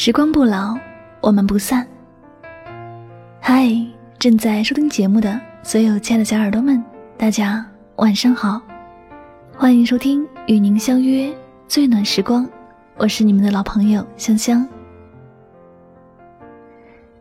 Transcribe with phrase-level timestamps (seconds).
[0.00, 0.78] 时光不老，
[1.20, 1.84] 我们不散。
[3.40, 3.68] 嗨，
[4.16, 6.80] 正在收听节目的所有亲爱的小耳朵们，
[7.16, 8.62] 大家晚上好，
[9.56, 11.34] 欢迎收听与您相约
[11.66, 12.48] 最暖时光，
[12.96, 14.64] 我是你们的老朋友香香。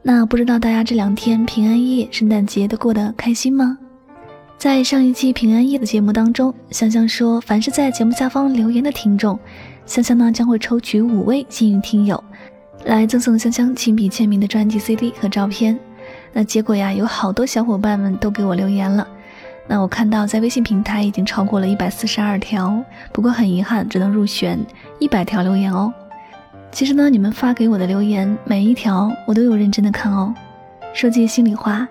[0.00, 3.76] 那不知道大家这两天平安夜、圣诞节都过得开心吗？
[4.58, 9.36] 在上一期平安夜的节目当中，香香说，凡是在节目下方留言的听众，
[9.86, 12.22] 香香呢将会抽取五位幸运听友。
[12.84, 15.78] 来赠送香香亲笔签名的专辑 CD 和照片，
[16.32, 19.06] 那结果呀，有好多小伙伴们都给我留言了。
[19.68, 24.58] 那我看到在微信平台已经超过了一百四十二条，不过很遗憾，只能入选
[24.98, 25.92] 一百条留言哦。
[26.72, 30.34] 其实呢，你们发给我的留言每一条我都有认真的看哦。
[30.92, 31.86] 说句心里话，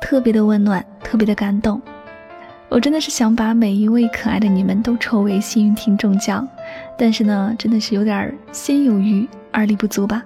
[0.00, 1.80] 特别的温暖，特别的感动。
[2.68, 6.46] 我真的是想把每一位可爱的你们都抽为幸运听众奖，
[6.96, 10.22] 但是呢，真的是有点心有余而力不足吧。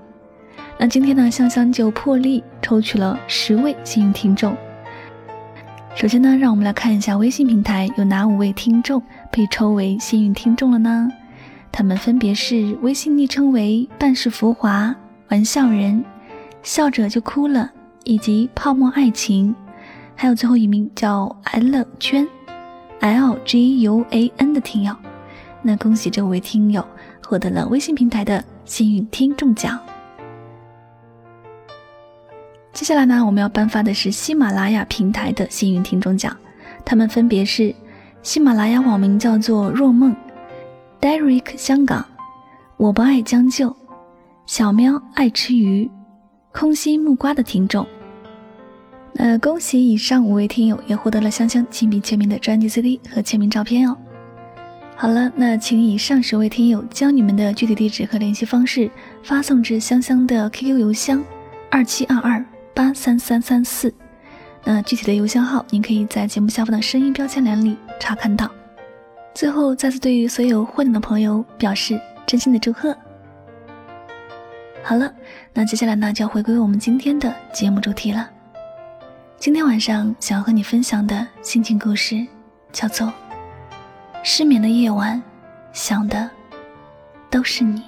[0.81, 4.57] 那今天呢，香香就破例抽取了十位幸运听众。
[5.97, 11.09] 首先呢，让我们来看一下微信平台有哪五位听众被抽为幸运听众了呢？
[11.73, 14.95] 他们分别是微信昵称为“半世浮华”、
[15.31, 16.05] “玩笑人”、
[16.63, 17.73] “笑着就哭了”
[18.05, 19.53] 以及“泡沫爱情”，
[20.15, 22.27] 还有最后一名叫 L 圈
[23.01, 24.95] L G U A N 的听友。
[25.61, 26.87] 那恭喜这五位听友
[27.27, 29.77] 获得了微信平台的幸运听众奖。
[32.79, 36.35] 接下来呢，我们要颁发的是喜马拉雅平台的幸运听众奖，
[36.85, 37.75] 他们分别是
[38.23, 40.15] 喜马拉雅网名叫做若梦
[41.01, 42.07] ，Derek 香港，
[42.77, 43.77] 我不爱将就，
[44.47, 45.91] 小喵爱吃鱼，
[46.53, 47.85] 空心木瓜的听众。
[49.13, 53.97] 那恭喜以上五位听友也获得了香香亲笔签名的专辑 CD 和签名照片哦。
[54.95, 58.89] 好了，那请以上十位听友将你们的具体地址和联系方式
[59.25, 61.21] 发送至香香的 QQ 邮箱
[61.73, 62.45] 二七二二。
[62.79, 63.93] 八三三三四，
[64.63, 68.49] 那具体的邮箱号您可以在节目下方的声音标签栏里查看到。
[69.35, 72.97] 最后，再次对于所有获奖的朋友表示真心的祝贺。
[74.85, 75.13] 好了，
[75.53, 78.31] 那接下来呢就要回归我们今天的节目主题了。
[79.39, 82.25] 今天晚上想要和你分享的心情故事
[82.71, 83.09] 叫做
[84.23, 85.21] 《失眠的夜晚，
[85.73, 86.31] 想的
[87.29, 87.81] 都是你》。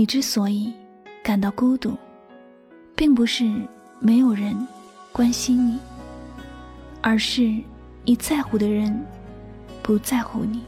[0.00, 0.72] 你之所以
[1.22, 1.94] 感到孤独，
[2.96, 3.44] 并不是
[3.98, 4.56] 没有人
[5.12, 5.78] 关心你，
[7.02, 7.54] 而是
[8.06, 8.98] 你在乎的人
[9.82, 10.62] 不在乎你。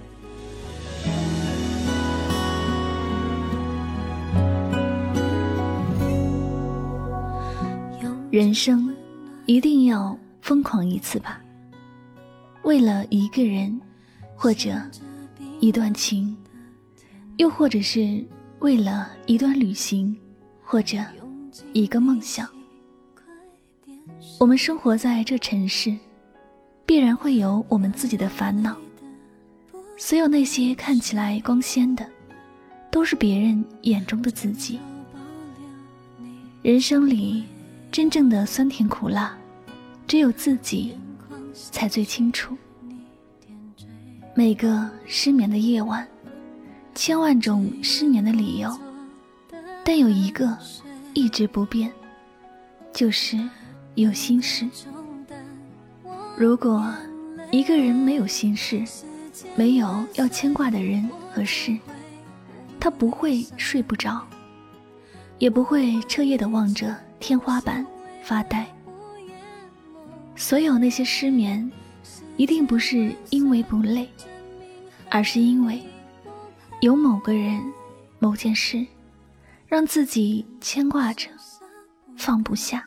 [8.30, 8.94] 人生
[9.46, 11.40] 一定要疯狂一次吧？
[12.64, 13.80] 为了一个人，
[14.36, 14.74] 或者
[15.58, 16.36] 一段情，
[17.38, 18.22] 又或者是……
[18.62, 20.16] 为了一段旅行，
[20.62, 20.96] 或者
[21.72, 22.48] 一个梦想，
[24.38, 25.92] 我们生活在这城市，
[26.86, 28.76] 必然会有我们自己的烦恼。
[29.98, 32.08] 所有那些看起来光鲜的，
[32.88, 34.78] 都是别人眼中的自己。
[36.62, 37.42] 人生里
[37.90, 39.36] 真正的酸甜苦辣，
[40.06, 40.96] 只有自己
[41.52, 42.56] 才最清楚。
[44.36, 46.06] 每个失眠的夜晚。
[46.94, 48.78] 千万种失眠的理由，
[49.84, 50.56] 但有一个
[51.14, 51.90] 一直不变，
[52.92, 53.38] 就是
[53.94, 54.68] 有心事。
[56.36, 56.92] 如果
[57.50, 58.84] 一个人没有心事，
[59.56, 61.76] 没有要牵挂的人和事，
[62.78, 64.24] 他不会睡不着，
[65.38, 67.84] 也不会彻夜的望着天花板
[68.22, 68.66] 发呆。
[70.36, 71.70] 所有那些失眠，
[72.36, 74.08] 一定不是因为不累，
[75.10, 75.82] 而是因为。
[76.82, 77.62] 有某个人、
[78.18, 78.84] 某件事，
[79.68, 81.28] 让自己牵挂着，
[82.16, 82.84] 放不下。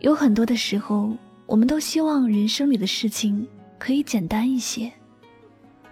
[0.00, 1.16] 有很多的时候，
[1.46, 3.48] 我们都希望人生里的事情
[3.78, 4.92] 可以简单一些，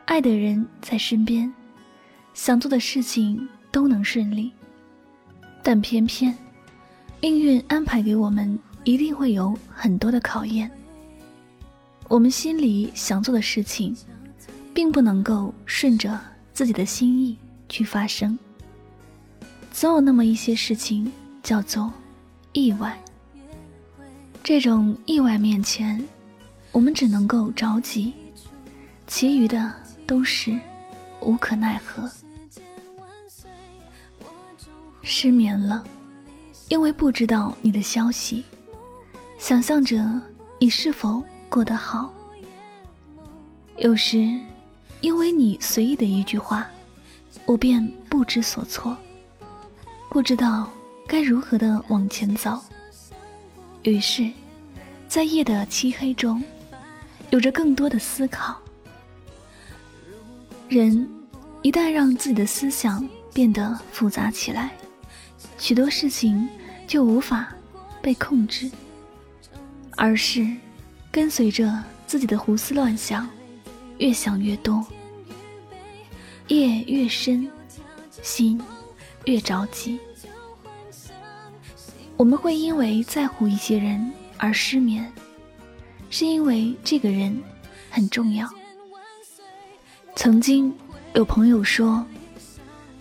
[0.04, 1.50] 爱的人在身边，
[2.34, 4.52] 想做的事情都能顺利。
[5.62, 6.36] 但偏偏，
[7.22, 10.70] 命运安排给我们一定会有很多的考验。
[12.08, 13.96] 我们心里想做的事情，
[14.78, 16.16] 并不能够顺着
[16.54, 17.36] 自己的心意
[17.68, 18.38] 去发生。
[19.72, 21.10] 总有那么一些事情
[21.42, 21.92] 叫做
[22.52, 22.96] 意外。
[24.40, 26.00] 这种意外面前，
[26.70, 28.12] 我们只能够着急，
[29.08, 29.74] 其余的
[30.06, 30.56] 都是
[31.22, 32.08] 无可奈何。
[35.02, 35.82] 失眠了，
[36.68, 38.44] 因为不知道你的消息，
[39.40, 40.08] 想象着
[40.60, 42.14] 你是否过得好。
[43.78, 44.38] 有时，
[45.00, 46.68] 因为你随意的一句话，
[47.46, 48.96] 我便不知所措，
[50.10, 50.70] 不知道
[51.06, 52.60] 该如何的往前走。
[53.84, 54.28] 于是，
[55.08, 56.42] 在夜的漆黑中，
[57.30, 58.60] 有着更多的思考。
[60.68, 61.08] 人
[61.62, 64.72] 一旦让自己的思想变得复杂起来，
[65.58, 66.48] 许多事情
[66.86, 67.48] 就无法
[68.02, 68.68] 被控制，
[69.96, 70.46] 而是
[71.10, 73.28] 跟随着自己的胡思乱想，
[73.98, 74.84] 越想越多，
[76.46, 77.50] 夜越深，
[78.22, 78.60] 心
[79.24, 79.98] 越着急。
[82.16, 85.12] 我们会因为在乎一些人而失眠，
[86.10, 87.40] 是因为这个人
[87.90, 88.48] 很重要。
[90.16, 90.72] 曾经
[91.14, 92.04] 有朋友说，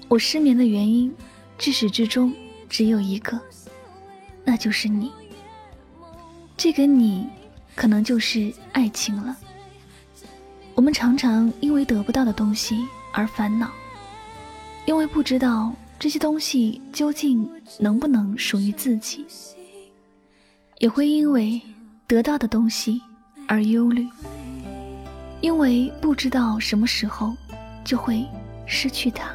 [0.07, 1.13] 我失眠的原因，
[1.57, 2.33] 至始至终
[2.69, 3.39] 只有一个，
[4.43, 5.11] 那就是你。
[6.55, 7.27] 这个你，
[7.75, 9.35] 可能就是爱情了。
[10.77, 13.71] 我们常常因为得不到的东西而烦恼，
[14.85, 15.73] 因为不知道。
[15.99, 19.25] 这些东西究竟能不能属于自己？
[20.77, 21.59] 也会因为
[22.05, 23.01] 得到的东西
[23.47, 24.07] 而忧虑，
[25.41, 27.35] 因为不知道什么时候
[27.83, 28.23] 就会
[28.67, 29.27] 失去它。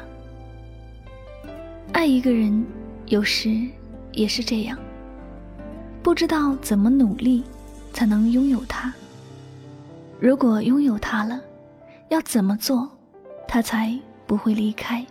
[1.91, 2.65] 爱一个人，
[3.07, 3.67] 有时
[4.13, 4.79] 也是这样，
[6.01, 7.43] 不知道怎么努力
[7.91, 8.93] 才能拥有他。
[10.23, 11.41] 如果拥有他了，
[12.07, 12.89] 要怎么做，
[13.45, 13.93] 他才
[14.25, 15.05] 不会离开？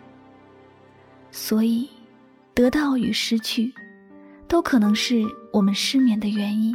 [1.30, 1.86] 所以，
[2.54, 3.70] 得到与失去，
[4.48, 5.22] 都可能是
[5.52, 6.74] 我们失眠的原因。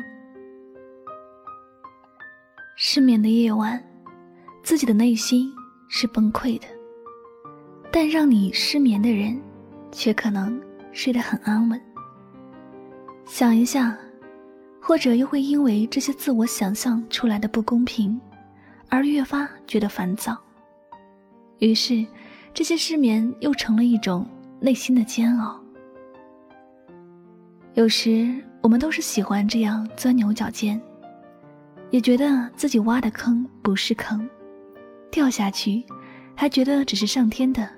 [2.76, 3.84] 失眠的夜晚，
[4.62, 5.52] 自己的内心
[5.90, 6.68] 是崩溃的，
[7.92, 9.42] 但让你失眠的人，
[9.92, 10.62] 却可能
[10.92, 11.82] 睡得很安稳。
[13.26, 13.98] 想一下，
[14.80, 18.20] 或者又会因为这些自我想象出来的不公平，
[18.90, 20.38] 而越发觉得烦躁。
[21.60, 22.06] 于是，
[22.54, 24.26] 这些失眠又成了一种。
[24.60, 25.62] 内心的煎熬，
[27.76, 30.82] 有时我们都是喜欢这样钻牛角尖，
[31.92, 34.28] 也觉得自己挖的坑不是坑，
[35.12, 35.86] 掉下去
[36.36, 37.70] 还觉得只是上天的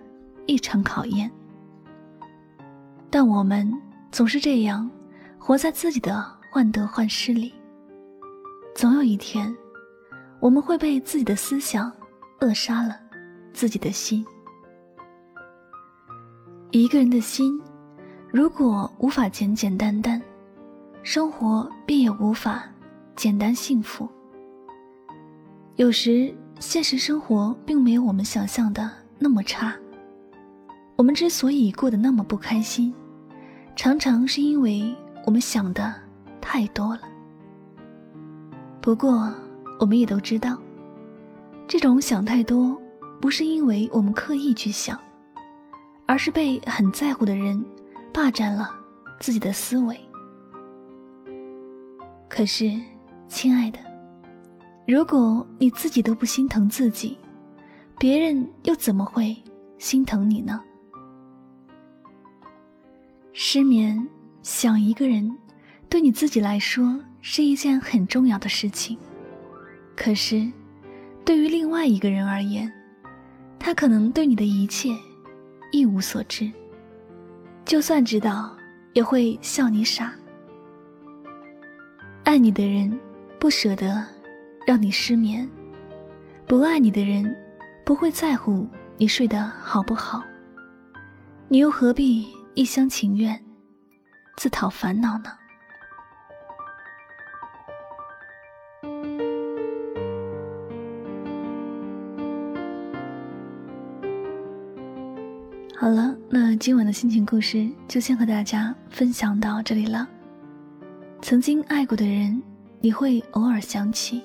[0.46, 1.30] 一场考验。
[3.10, 3.70] 但我们
[4.10, 4.90] 总是这样，
[5.38, 7.54] 活在自己的患得患失里，
[8.74, 9.54] 总有一天，
[10.40, 11.92] 我们会被自己的思想
[12.40, 12.98] 扼杀了
[13.54, 14.26] 自己的心。
[16.72, 17.62] 一个人的心，
[18.32, 20.22] 如果无法简简单单，
[21.04, 22.64] 生活便也无法
[23.16, 24.08] 简单幸福。
[25.76, 29.76] 有时，现实生活并没有我们想象的那么差。
[30.96, 32.94] 我们之所以过得那么不开心，
[33.76, 35.96] 常常是因为我们想的
[36.40, 37.02] 太多了。
[38.82, 39.34] 不过，
[39.80, 40.56] 我们也都知道，
[41.68, 42.80] 这种想太多，
[43.20, 45.00] 不是因为我们刻意去想。
[46.06, 47.64] 而是被很在乎的人
[48.12, 48.76] 霸占了
[49.20, 49.96] 自己的思维。
[52.28, 52.72] 可是，
[53.28, 53.78] 亲爱的，
[54.88, 57.16] 如果你自己都不心疼自己，
[58.00, 59.38] 别人又怎么会
[59.78, 60.60] 心疼你呢？
[63.32, 64.04] 失眠
[64.42, 65.38] 想一个人，
[65.88, 68.98] 对你自己来说是一件很重要的事情。
[70.02, 70.50] 可是，
[71.26, 72.72] 对于另外一个人而言，
[73.60, 74.90] 他可能对你的一切。
[75.72, 76.50] 一无所知，
[77.66, 78.58] 就算知道，
[78.94, 80.12] 也会笑你傻。
[82.24, 82.98] 爱你的人
[83.38, 84.04] 不舍得
[84.66, 85.48] 让你失眠，
[86.48, 87.36] 不爱你的人
[87.86, 88.66] 不会在乎
[88.98, 90.24] 你睡得好不好。
[91.50, 92.26] 你又何必
[92.56, 93.40] 一厢情愿，
[94.38, 95.30] 自讨烦恼呢？
[105.82, 110.06] 好了，那今晚的心情故事就先和大家分享到这里了。
[111.22, 112.44] 曾经爱过的人，
[112.82, 114.22] 你会偶尔想起，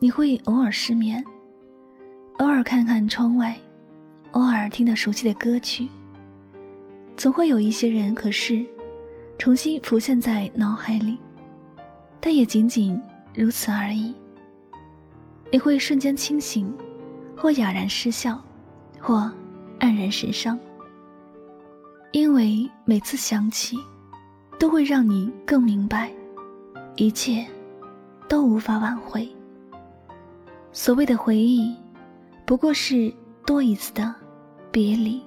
[0.00, 1.24] 你会偶尔失眠，
[2.38, 3.56] 偶尔看看窗外，
[4.32, 5.88] 偶尔听到熟悉的歌曲。
[7.16, 8.66] 总会有一些人和事，
[9.38, 11.16] 重新浮现在脑海里，
[12.18, 13.00] 但也仅仅
[13.32, 14.12] 如此而已。
[15.52, 16.76] 你会瞬间清醒，
[17.36, 18.42] 或哑然失笑，
[18.98, 19.30] 或
[19.80, 20.58] 黯然神伤，
[22.12, 23.76] 因为每次想起。
[24.58, 26.10] 都会让你更明白，
[26.96, 27.46] 一切
[28.26, 29.28] 都无法挽回。
[30.72, 31.76] 所谓的回忆，
[32.46, 33.12] 不过是
[33.44, 34.14] 多一次的
[34.70, 35.20] 别离。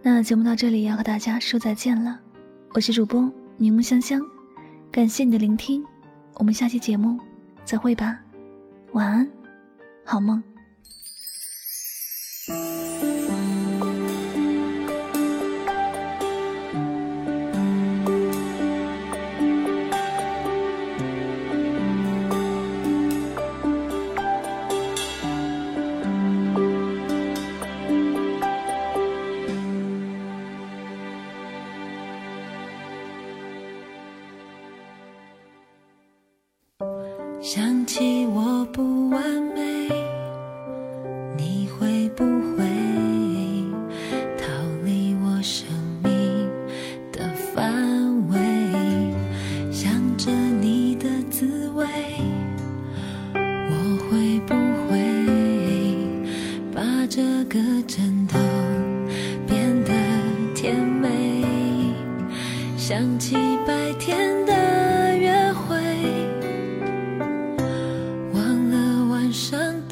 [0.00, 2.18] 那节目到这里要和大家说再见了，
[2.72, 4.22] 我是主播柠檬香香，
[4.90, 5.84] 感谢你的聆听，
[6.36, 7.20] 我们下期节目
[7.62, 8.18] 再会吧，
[8.92, 9.30] 晚安，
[10.02, 10.42] 好梦。
[12.46, 12.83] 想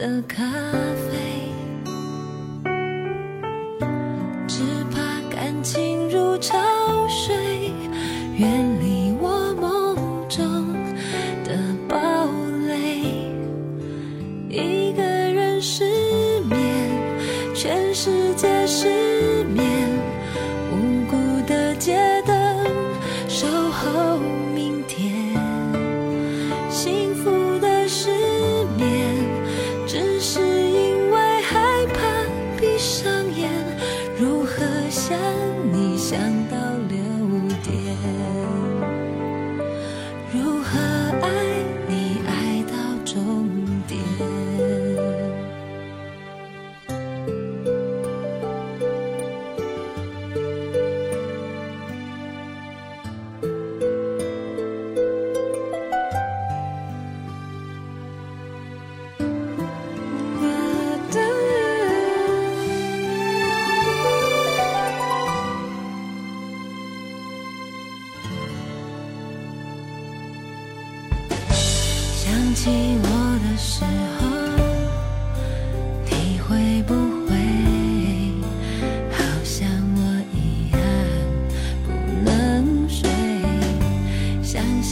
[0.03, 1.12] 的咖啡，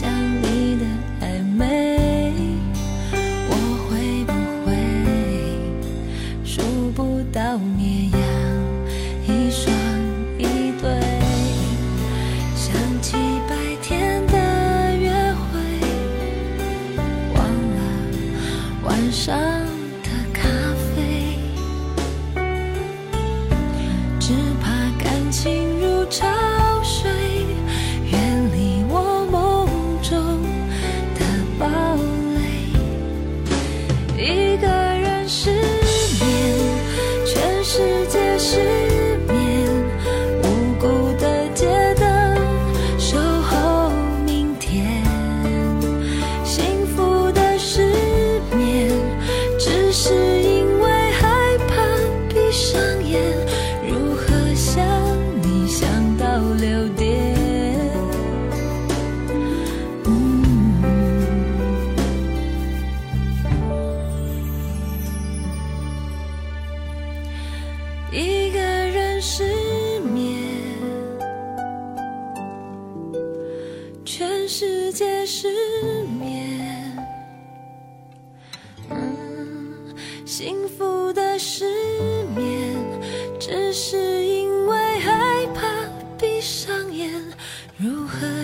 [0.01, 0.50] 想你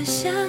[0.08, 0.47] 想